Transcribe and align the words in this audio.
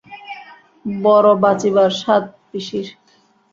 বড় 0.85 1.29
বাচিবার 1.43 1.91
সাধ 2.01 2.23
পিসির। 2.49 2.87